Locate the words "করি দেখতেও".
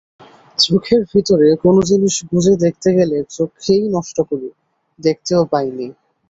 4.29-5.41